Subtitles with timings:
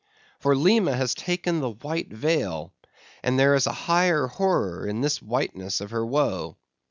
[0.39, 2.73] For Lima has taken the white veil;
[3.21, 6.57] and there is a higher horror in this whiteness of her woe.